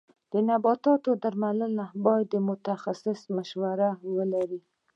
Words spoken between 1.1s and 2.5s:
درملنه باید د